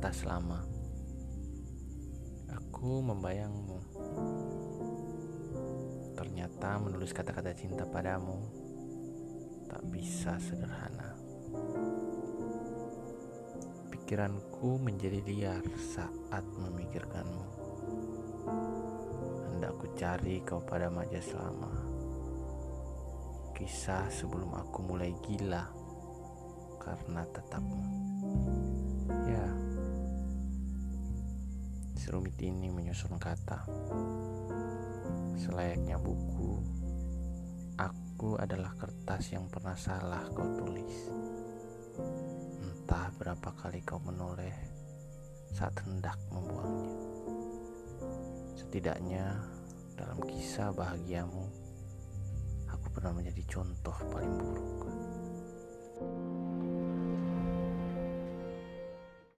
batas 0.00 0.24
lama. 0.24 0.64
Aku 2.56 3.04
membayangmu. 3.04 3.84
Ternyata 6.16 6.80
menulis 6.80 7.12
kata-kata 7.12 7.52
cinta 7.52 7.84
padamu 7.84 8.40
tak 9.68 9.84
bisa 9.92 10.40
sederhana. 10.40 11.20
Pikiranku 13.92 14.80
menjadi 14.80 15.20
liar 15.20 15.60
saat 15.76 16.48
memikirkanmu. 16.48 17.44
Hendak 19.52 19.76
ku 19.76 19.84
cari 20.00 20.40
kau 20.48 20.64
pada 20.64 20.88
majas 20.88 21.28
lama. 21.36 21.76
Kisah 23.52 24.08
sebelum 24.08 24.56
aku 24.64 24.80
mulai 24.80 25.12
gila 25.28 25.68
karena 26.80 27.20
tetapmu. 27.36 27.84
Ya, 29.26 29.49
serumit 32.10 32.42
ini 32.42 32.66
menyusun 32.74 33.22
kata. 33.22 33.70
Selayaknya 35.38 35.94
buku, 35.94 36.58
aku 37.78 38.34
adalah 38.34 38.74
kertas 38.74 39.30
yang 39.30 39.46
pernah 39.46 39.78
salah 39.78 40.26
kau 40.34 40.58
tulis. 40.58 41.06
Entah 42.66 43.14
berapa 43.14 43.54
kali 43.54 43.86
kau 43.86 44.02
menoleh 44.02 44.50
saat 45.54 45.78
hendak 45.86 46.18
membuangnya. 46.34 46.98
Setidaknya 48.58 49.46
dalam 49.94 50.18
kisah 50.26 50.74
bahagiamu, 50.74 51.46
aku 52.74 52.86
pernah 52.90 53.14
menjadi 53.14 53.46
contoh 53.46 53.94
paling 54.10 54.34
buruk. 54.34 54.89